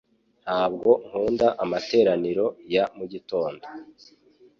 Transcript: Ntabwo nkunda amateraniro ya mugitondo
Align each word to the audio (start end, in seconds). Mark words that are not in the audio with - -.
Ntabwo 0.43 0.89
nkunda 1.07 1.47
amateraniro 1.63 2.45
ya 2.73 2.83
mugitondo 2.97 3.65